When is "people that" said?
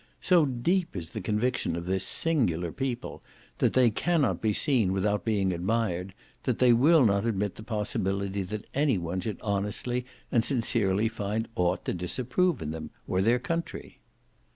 2.71-3.73